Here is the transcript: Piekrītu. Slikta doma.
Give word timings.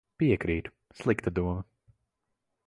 Piekrītu. 0.21 0.71
Slikta 1.01 1.35
doma. 1.41 1.53